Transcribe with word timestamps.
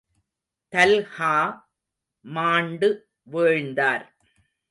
Talha 0.73 1.35
மாண்டு 2.25 2.89
வீழ்ந்தார். 3.27 4.05